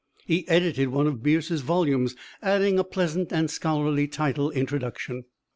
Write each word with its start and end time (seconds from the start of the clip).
He 0.25 0.47
edited 0.47 0.87
one 0.89 1.05
of 1.05 1.21
Bierce's 1.21 1.61
volumes, 1.61 2.15
adding 2.41 2.79
a 2.79 2.83
pleasant 2.83 3.31
and 3.31 3.51
scholarly 3.51 4.07
little 4.19 4.49
introduction. 4.49 5.25